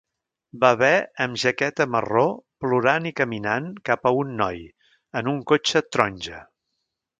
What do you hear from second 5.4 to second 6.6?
cotxe taronja.